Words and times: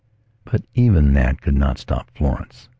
But 0.45 0.65
even 0.73 1.13
that 1.13 1.41
could 1.43 1.53
not 1.53 1.77
stop 1.77 2.09
Florence. 2.15 2.69